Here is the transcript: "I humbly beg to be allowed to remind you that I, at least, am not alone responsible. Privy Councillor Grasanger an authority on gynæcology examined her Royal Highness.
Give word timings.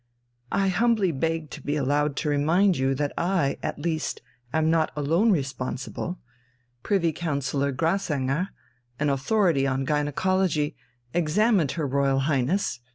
"I 0.51 0.69
humbly 0.69 1.11
beg 1.11 1.51
to 1.51 1.61
be 1.61 1.75
allowed 1.75 2.15
to 2.15 2.29
remind 2.29 2.75
you 2.75 2.95
that 2.95 3.13
I, 3.19 3.59
at 3.61 3.77
least, 3.77 4.23
am 4.51 4.71
not 4.71 4.91
alone 4.95 5.31
responsible. 5.31 6.17
Privy 6.81 7.11
Councillor 7.13 7.71
Grasanger 7.71 8.47
an 8.99 9.09
authority 9.11 9.67
on 9.67 9.85
gynæcology 9.85 10.73
examined 11.13 11.73
her 11.73 11.85
Royal 11.85 12.21
Highness. 12.21 12.79